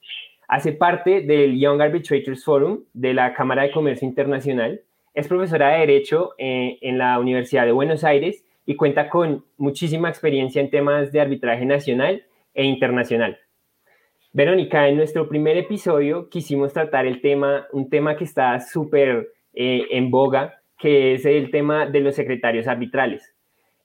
[0.51, 4.81] Hace parte del Young Arbitrators Forum de la Cámara de Comercio Internacional.
[5.13, 10.09] Es profesora de Derecho eh, en la Universidad de Buenos Aires y cuenta con muchísima
[10.09, 13.39] experiencia en temas de arbitraje nacional e internacional.
[14.33, 19.85] Verónica, en nuestro primer episodio quisimos tratar el tema, un tema que está súper eh,
[19.91, 23.33] en boga, que es el tema de los secretarios arbitrales.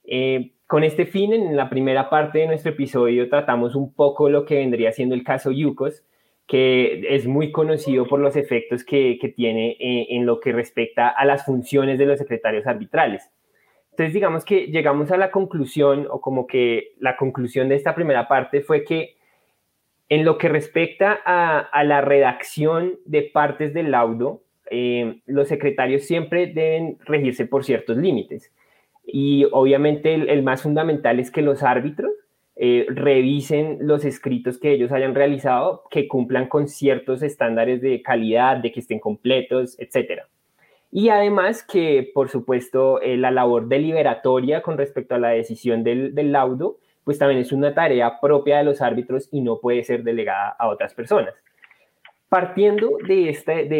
[0.03, 4.43] Eh, con este fin, en la primera parte de nuestro episodio tratamos un poco lo
[4.43, 6.03] que vendría siendo el caso Yukos,
[6.47, 11.25] que es muy conocido por los efectos que, tiene eh, en lo que respecta a
[11.25, 13.29] las funciones de los secretarios arbitrales.
[13.91, 18.27] Entonces, digamos que llegamos a la conclusión, o como que la conclusión de esta primera
[18.27, 19.17] parte fue que
[20.07, 26.47] en lo que respecta a, la redacción de partes del laudo, eh, los secretarios siempre
[26.47, 28.53] deben regirse por ciertos límites.
[29.05, 32.11] Y obviamente el más fundamental es que los árbitros
[32.59, 38.57] eh, revisen los escritos que ellos hayan realizado, que cumplan con ciertos estándares de calidad,
[38.57, 40.23] de que estén completos, etc.
[40.91, 46.15] Y además que, por supuesto, eh, la labor deliberatoria con respecto a la decisión del,
[46.15, 50.03] del laudo, pues también es una tarea propia de los árbitros y no puede ser
[50.03, 51.35] delegada a otras personas.
[52.29, 53.29] Partiendo de, de,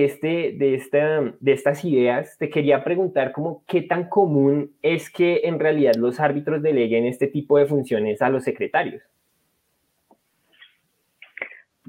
[0.06, 5.42] este, de, esta, de estas ideas, te quería preguntar como qué tan común es que
[5.44, 9.04] en realidad los árbitros deleguen este tipo de funciones a los secretarios.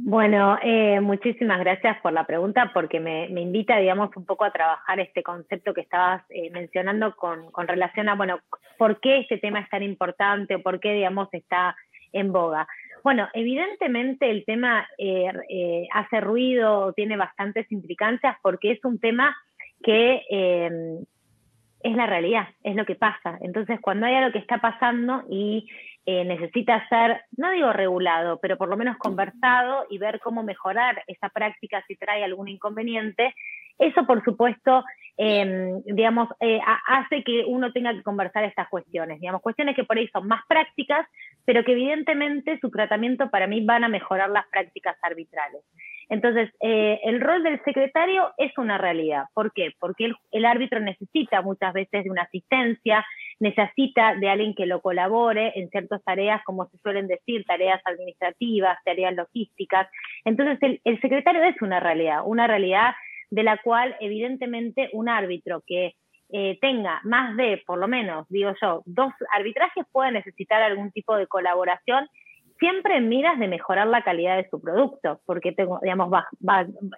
[0.01, 5.01] Bueno, eh, muchísimas gracias por la pregunta porque me, invita, digamos, un poco a trabajar
[5.01, 8.39] este concepto que estabas eh, mencionando con, con, relación a, bueno,
[8.79, 11.77] por qué este tema es tan importante o por qué, digamos, está
[12.13, 12.69] en boga.
[13.09, 19.01] Bueno, evidentemente el tema eh, eh, hace ruido, o tiene bastantes implicancias porque es un
[19.01, 19.35] tema
[19.83, 20.99] que eh,
[21.83, 23.39] es la realidad, es lo que pasa.
[23.41, 25.67] Entonces, cuando hay algo que está pasando y
[26.05, 31.31] necesita ser, no digo regulado, pero por lo menos conversado y ver cómo mejorar esa
[31.31, 33.35] práctica si trae algún inconveniente,
[33.79, 34.85] eso, por supuesto,
[35.17, 39.97] em, digamos, eh, hace que uno tenga que conversar estas cuestiones, digamos, cuestiones que por
[39.97, 41.07] ahí son más prácticas,
[41.45, 45.63] pero que evidentemente su tratamiento para mí van a mejorar las prácticas arbitrales.
[46.11, 49.25] Entonces, eh, el rol del secretario es una realidad.
[49.35, 49.73] ¿Por qué?
[49.79, 53.05] Porque el, árbitro necesita muchas veces de una asistencia,
[53.41, 58.79] necesita de alguien que lo colabore en ciertas tareas, como se suelen decir, tareas administrativas,
[58.85, 59.89] tareas logísticas.
[60.25, 62.95] Entonces, el, el secretario es una realidad, una realidad
[63.31, 65.95] de la cual evidentemente un árbitro que
[66.31, 71.17] eh, tenga más de, por lo menos, digo yo, dos arbitrajes puede necesitar algún tipo
[71.17, 72.07] de colaboración,
[72.59, 76.11] siempre en miras de mejorar la calidad de su producto, porque tengo, digamos,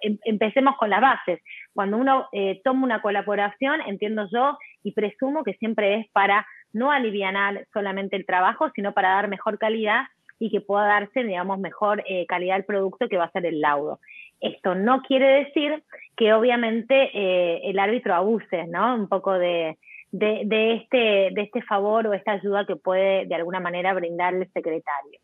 [0.01, 1.39] em, empecemos con las bases.
[1.73, 6.91] Cuando uno eh, toma una colaboración, entiendo yo y presumo que siempre es para no
[6.91, 10.05] aliviar solamente el trabajo, sino para dar mejor calidad
[10.39, 13.61] y que pueda darse, digamos, mejor eh, calidad del producto que va a ser el
[13.61, 13.99] laudo.
[14.41, 15.83] Esto no quiere decir
[16.17, 18.95] que obviamente eh, el árbitro abuse, ¿no?
[18.95, 19.77] Un poco de,
[20.11, 20.97] este,
[21.31, 25.19] de este favor o esta ayuda que puede de alguna manera brindarle el secretario.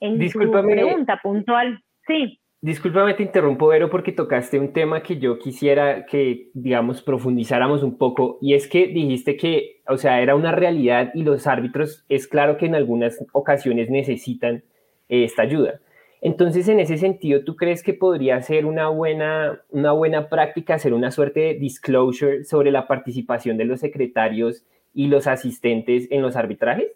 [0.00, 2.38] En Discúlpame, pregunta puntual, sí.
[2.60, 7.96] Discúlpame, te interrumpo, Vero, porque tocaste un tema que yo quisiera que, digamos, profundizáramos un
[7.96, 12.26] poco, y es que dijiste que, o sea, era una realidad y los árbitros, es
[12.26, 14.64] claro que en algunas ocasiones necesitan
[15.08, 15.80] esta ayuda.
[16.26, 20.92] Entonces, en ese sentido, ¿tú crees que podría ser una buena, una buena práctica hacer
[20.92, 26.34] una suerte de disclosure sobre la participación de los secretarios y los asistentes en los
[26.34, 26.88] arbitrajes?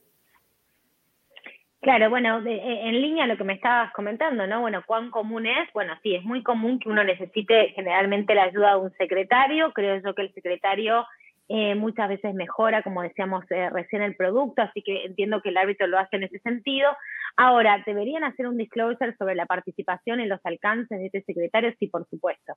[1.81, 4.62] Claro, bueno, e, en línea lo que me estabas comentando, ¿no?
[4.62, 5.73] Bueno, ¿cuán común es?
[5.73, 9.73] Bueno, sí, es muy común que uno necesite generalmente la ayuda de un secretario.
[9.73, 11.07] Creo yo que el secretario
[11.53, 15.57] eh, muchas veces mejora, como decíamos eh, recién, el producto, así que entiendo que el
[15.57, 16.89] árbitro lo hace en ese sentido.
[17.37, 21.75] Ahora, ¿deberían hacer un disclosure sobre la participación en los alcances de este secretario?
[21.81, 22.53] Sí, por supuesto.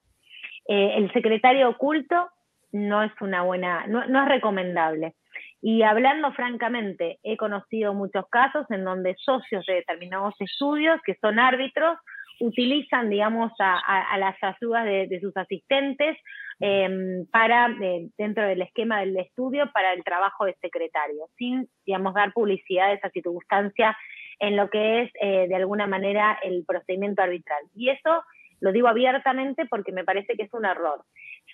[0.68, 2.30] Eh, el secretario oculto
[2.72, 5.16] no es una buena, no, es recomendable.
[5.60, 11.40] Y hablando francamente, he conocido muchos casos en donde socios de determinados estudios, que son
[11.40, 11.98] árbitros,
[12.40, 16.16] utilizan, digamos, a, las ayudas de sus asistentes
[16.60, 17.70] Em, para,
[18.18, 22.96] dentro del esquema del estudio, para el trabajo de secretario, sin, digamos, dar publicidad de
[22.96, 23.98] esa circunstancia
[24.40, 27.64] en lo que es, eh, de alguna manera, el procedimiento arbitral.
[27.76, 28.24] Y eso
[28.60, 31.04] lo digo abiertamente porque me parece que es un error.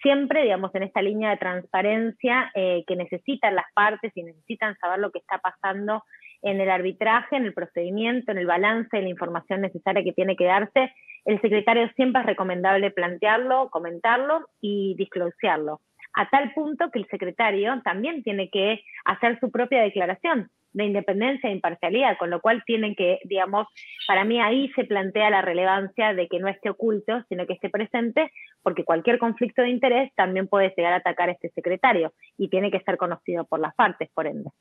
[0.02, 5.00] Siempre, digamos, en esta línea de transparencia eh, que necesitan las partes y necesitan saber
[5.00, 6.04] lo que está pasando
[6.42, 10.36] en el arbitraje, en el procedimiento, en el balance, en la información necesaria que tiene
[10.36, 10.94] que darse,
[11.26, 15.82] el secretario siempre es recomendable plantearlo, comentarlo y disclosarlo,
[16.14, 21.50] a tal punto que el secretario también tiene que hacer su propia declaración de independencia
[21.50, 23.68] e imparcialidad, con lo cual tienen que, digamos,
[24.08, 27.70] para mí ahí se plantea la relevancia de que no esté oculto, sino que esté
[27.70, 32.50] presente, porque cualquier conflicto de interés también puede llegar a atacar a este secretario y
[32.50, 34.52] tiene que ser conocido por las partes, por ende.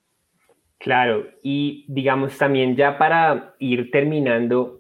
[0.79, 4.79] Claro, y digamos también ya para ir terminando,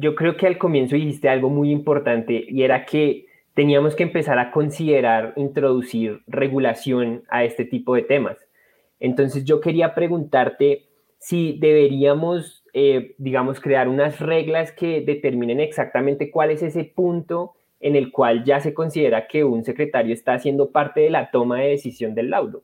[0.00, 4.38] yo creo que al comienzo dijiste algo muy importante y era que teníamos que empezar
[4.38, 8.38] a considerar introducir regulación a este tipo de temas.
[8.98, 10.86] Entonces yo quería preguntarte
[11.18, 17.96] si deberíamos, eh, digamos, crear unas reglas que determinen exactamente cuál es ese punto en
[17.96, 21.68] el cual ya se considera que un secretario está haciendo parte de la toma de
[21.68, 22.62] decisión del laudo.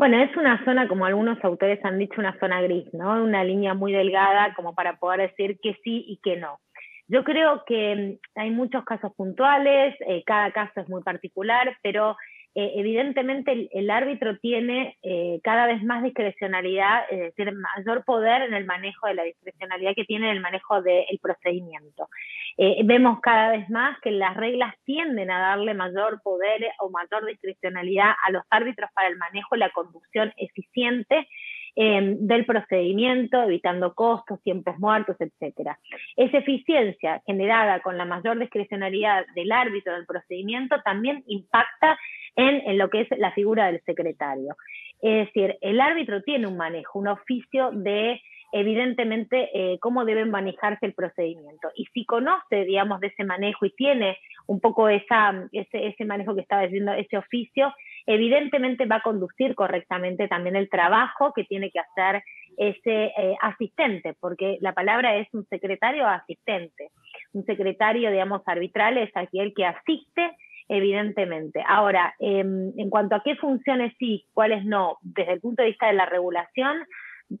[0.00, 3.22] Bueno, es una zona, como algunos autores han dicho, una zona gris, ¿no?
[3.22, 6.58] Una línea muy delgada como para poder decir que sí y que no.
[7.06, 12.16] Yo creo que mm, hay muchos casos puntuales, eh, cada caso es muy particular, pero
[12.52, 18.54] eh, evidentemente el, árbitro tiene eh, cada vez más discrecionalidad, es decir, mayor poder en
[18.54, 22.08] el manejo de la discrecionalidad que tiene en el manejo del procedimiento.
[22.56, 27.24] Eh, vemos cada vez más que las reglas tienden a darle mayor poder o mayor
[27.24, 31.28] discrecionalidad a los árbitros para el manejo y la conducción eficiente
[31.76, 35.70] Em, del procedimiento, evitando costos, tiempos muertos, etc.
[36.16, 41.96] Esa eficiencia generada con la mayor discrecionalidad del árbitro del procedimiento también impacta
[42.34, 44.56] en, lo que es la figura del secretario.
[45.00, 48.20] Es decir, el árbitro tiene un manejo, un oficio de
[48.52, 51.68] evidentemente eh, cómo debe manejarse el procedimiento.
[51.74, 56.34] Y si conoce, digamos, de ese manejo y tiene un poco esa, ese, ese manejo
[56.34, 57.72] que estaba diciendo, ese oficio,
[58.06, 62.22] evidentemente va a conducir correctamente también el trabajo que tiene que hacer
[62.56, 66.90] ese eh, asistente, porque la palabra es un secretario asistente.
[67.32, 70.36] Un secretario, digamos, arbitral es aquel que asiste,
[70.68, 71.62] evidentemente.
[71.66, 75.86] Ahora, em, en cuanto a qué funciones sí, cuáles no, desde el punto de vista
[75.86, 76.84] de la regulación,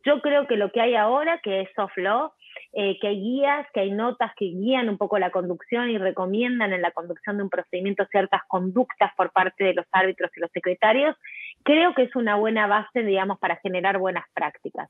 [0.04, 2.32] yo creo que lo que hay ahora, que es soft law,
[2.72, 6.72] eh, que hay guías, que hay notas que guían un poco la conducción y recomiendan
[6.72, 10.50] en la conducción de un procedimiento ciertas conductas por parte de los árbitros y los
[10.52, 11.16] secretarios,
[11.64, 14.88] creo que es una buena base, digamos, para generar buenas prácticas.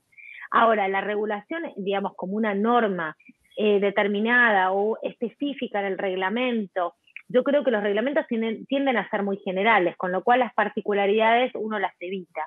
[0.51, 3.15] Ahora, la regulación, digamos, como una norma
[3.57, 6.93] eh, determinada o específica en el reglamento,
[7.29, 11.51] yo creo que los reglamentos tienden a ser muy generales, con lo cual las particularidades
[11.55, 12.45] uno las evita.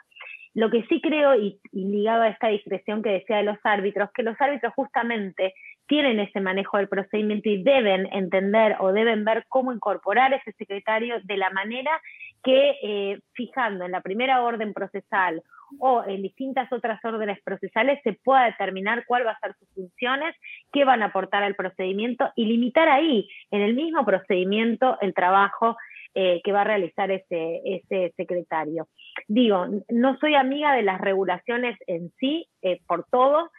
[0.54, 4.22] Lo que sí creo, y, ligado a esta discreción que decía de los árbitros, que
[4.22, 5.52] los árbitros justamente
[5.86, 11.16] tienen ese manejo del procedimiento y deben entender o deben ver cómo incorporar ese secretario
[11.24, 12.00] de la manera
[12.42, 15.42] que eh, fijando en la primera orden procesal
[15.80, 20.36] o en distintas otras órdenes procesales se pueda determinar cuál va a ser sus funciones,
[20.72, 25.76] qué van a aportar al procedimiento y limitar ahí, en el mismo procedimiento, el trabajo
[26.14, 28.88] eh, que va a realizar ese, ese secretario.
[29.28, 33.50] Digo, no soy amiga de las regulaciones en sí, eh, por todo,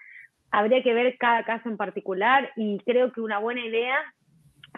[0.52, 3.98] habría que ver cada caso en particular y creo que una buena idea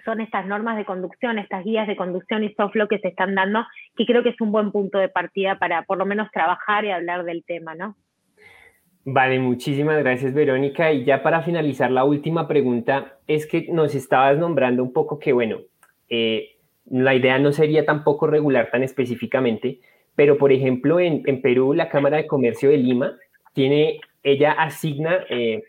[0.06, 3.36] son estas normas de conducción, estas guías de conducción y soft law que se están
[3.36, 6.86] dando, que creo que es un buen punto de partida para por lo menos trabajar
[6.86, 7.96] y hablar del tema, ¿no?
[9.06, 10.92] Vale, muchísimas gracias Verónica.
[10.92, 15.32] Y ya para finalizar, la última pregunta es que nos estabas nombrando un poco que,
[15.32, 15.60] bueno,
[16.10, 16.57] eh,
[16.90, 19.80] la idea no sería tampoco regular tan específicamente,
[20.16, 23.18] pero por ejemplo en, Perú la Cámara de Comercio de Lima
[23.54, 25.64] tiene, ella asigna eh,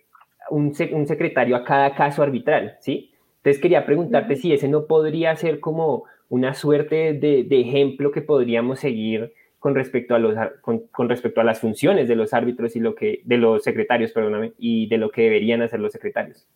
[0.51, 3.13] un, secretario a cada caso arbitral, ¿sí?
[3.39, 8.81] Entonces quería preguntarte si ese no podría ser como una suerte de, ejemplo que podríamos
[8.81, 12.95] seguir con respecto a los con, respecto a las funciones de los árbitros y lo
[12.95, 16.47] que de los secretarios, perdóname, y de lo que deberían hacer los secretarios.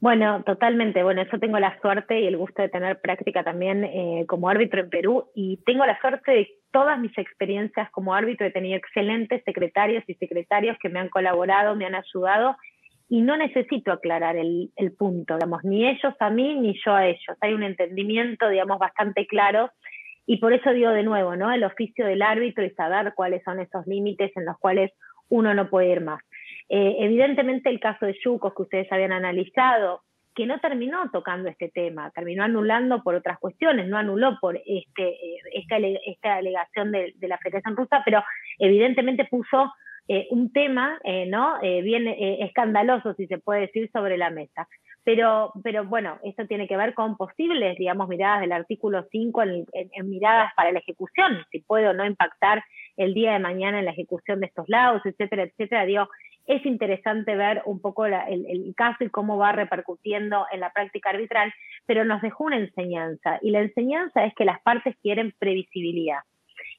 [0.00, 1.02] Bueno, totalmente.
[1.02, 4.80] Bueno, yo tengo la suerte y el gusto de tener práctica también eh, como árbitro
[4.80, 8.46] en Perú y tengo la suerte de todas mis experiencias como árbitro.
[8.46, 12.56] He tenido excelentes secretarios y secretarios que me han colaborado, me han ayudado
[13.10, 17.06] y no necesito aclarar el, el punto, digamos, ni ellos a mí ni yo a
[17.06, 17.36] ellos.
[17.42, 19.70] Hay un entendimiento, digamos, bastante claro
[20.24, 21.52] y por eso digo de nuevo, ¿no?
[21.52, 24.92] El oficio del árbitro y saber cuáles son esos límites en los cuales
[25.28, 26.22] uno no puede ir más.
[26.72, 30.02] Eh, evidentemente el caso de Yucos que ustedes habían analizado,
[30.36, 35.08] que no terminó tocando este tema, terminó anulando por otras cuestiones, no anuló por este,
[35.08, 38.22] eh, esta, esta, alegación de, la Federación Rusa, pero
[38.60, 39.72] evidentemente puso
[40.06, 41.58] eh, un tema ¿no?
[41.60, 44.68] bien escandaloso, si se puede decir, sobre la mesa.
[45.02, 50.10] Pero, pero bueno, esto tiene que ver con posibles, digamos, miradas del artículo 5 en,
[50.10, 52.62] miradas para la ejecución, si puede o no impactar
[52.96, 55.86] el día de mañana en la ejecución de estos lados, etcétera, etcétera.
[55.86, 56.08] Digo,
[56.50, 61.52] es interesante ver un poco el, caso y cómo va repercutiendo en la práctica arbitral,
[61.86, 63.38] pero nos dejó una enseñanza.
[63.40, 66.18] Y la enseñanza es que las partes quieren previsibilidad.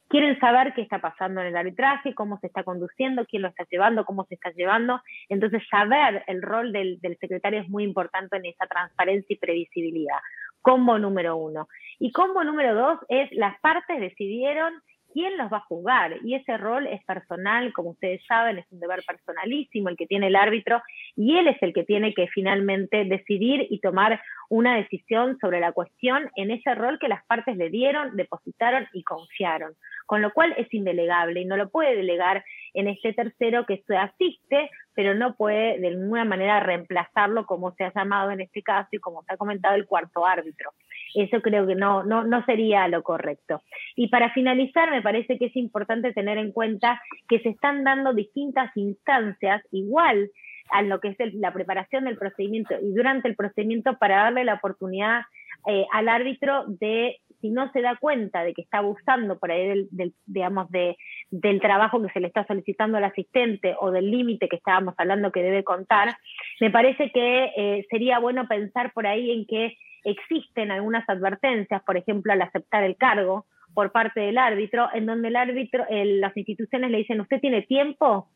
[0.10, 3.65] Quieren saber qué está pasando en el arbitraje, cómo se está conduciendo, quién lo está
[3.71, 5.01] llevando, cómo se está llevando.
[5.29, 10.17] Entonces, saber el rol del, del secretario es muy importante en esa transparencia y previsibilidad.
[10.61, 11.69] Combo número uno.
[11.97, 14.74] Y combo número dos es las partes decidieron
[15.14, 16.18] quién los va a jugar.
[16.24, 20.28] Y ese rol es personal, como ustedes saben, es un deber personalísimo el que tiene
[20.28, 20.82] el árbitro
[21.16, 25.72] y él es el que tiene que finalmente decidir y tomar una decisión sobre la
[25.72, 29.74] cuestión en ese rol que las partes le dieron, depositaron y confiaron.
[30.12, 32.43] Con lo cual es indelegable y no lo puede delegar
[32.74, 37.86] en este tercero que se asiste, pero no puede de ninguna manera reemplazarlo como se
[37.86, 40.72] ha llamado en este caso y como se ha comentado el cuarto árbitro.
[41.16, 43.62] Eso creo que no, no, no sería lo correcto.
[43.95, 48.14] Y para finalizar, me parece que es importante tener en cuenta que se están dando
[48.14, 50.30] distintas instancias igual
[50.72, 54.55] a lo que es la preparación del procedimiento y durante el procedimiento para darle la
[54.55, 55.22] oportunidad
[55.68, 59.87] eh, al árbitro de si no se da cuenta de que está abusando por ahí
[59.91, 60.95] del, digamos, de,
[61.29, 65.31] del trabajo que se le está solicitando al asistente o del límite que estábamos hablando
[65.31, 66.15] que debe contar,
[66.59, 71.97] me parece que eh, sería bueno pensar por ahí en que existen algunas advertencias, por
[71.97, 76.91] ejemplo, al aceptar el cargo por parte del árbitro, en donde el árbitro, las instituciones
[76.91, 78.27] le dicen, ¿usted tiene tiempo?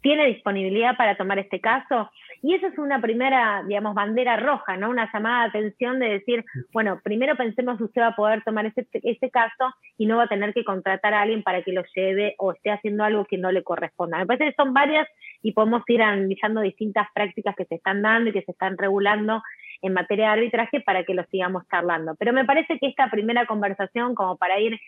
[0.00, 2.10] Tiene disponibilidad para tomar este caso.
[2.42, 4.90] Y esa es una primera, digamos, bandera roja, ¿no?
[4.90, 8.66] Una llamada de atención de decir, bueno, primero pensemos que usted va a poder tomar
[8.66, 11.82] ese, ese caso y no va a tener que contratar a alguien para que lo
[11.94, 14.18] lleve o esté haciendo algo que no le corresponda.
[14.18, 15.08] Me parece que son varias
[15.42, 19.42] y podemos ir analizando distintas prácticas que se están dando y que se están regulando
[19.82, 22.14] en materia de arbitraje para que lo sigamos charlando.
[22.18, 24.78] Pero me parece que esta primera conversación, como para ir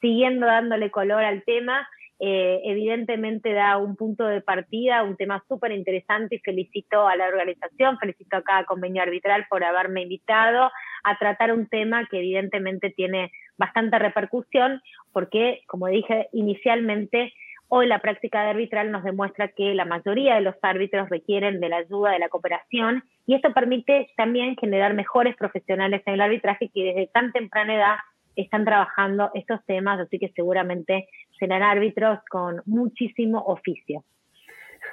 [0.00, 1.86] siguiendo dándole color al tema,
[2.22, 7.26] eh, evidentemente da un punto de partida, un tema súper interesante y felicito a la
[7.26, 10.70] organización, felicito a cada convenio arbitral por haberme invitado
[11.02, 17.32] a tratar un tema que evidentemente tiene bastante repercusión porque, como dije inicialmente,
[17.68, 21.70] hoy la práctica de arbitral nos demuestra que la mayoría de los árbitros requieren de
[21.70, 26.68] la ayuda, de la cooperación y esto permite también generar mejores profesionales en el arbitraje
[26.74, 27.96] que desde tan temprana edad
[28.36, 31.08] están trabajando estos temas, así que seguramente
[31.38, 34.04] serán árbitros con muchísimo oficio.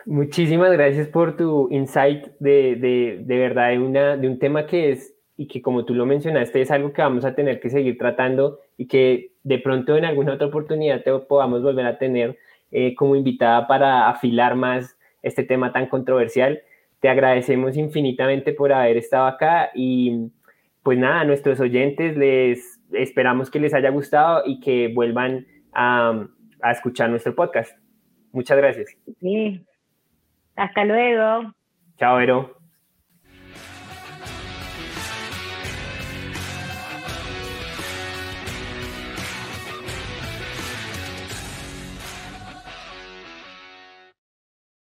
[0.06, 4.92] Muchísimas gracias por tu insight de, de, de verdad de, una, de un tema que
[4.92, 7.98] es y que como tú lo mencionaste es algo que vamos a tener que seguir
[7.98, 12.38] tratando y que de pronto en alguna otra oportunidad te podamos volver a tener
[12.72, 16.60] eh, como invitada para afilar más este tema tan controversial.
[17.00, 20.32] Te agradecemos infinitamente por haber estado acá y
[20.88, 26.30] pues nada, a nuestros oyentes les esperamos que les haya gustado y que vuelvan a,
[26.72, 27.78] escuchar nuestro podcast.
[28.32, 28.96] Muchas gracias.
[29.20, 29.66] Sí.
[30.56, 31.52] Hasta luego.
[31.98, 32.57] Chao, Vero.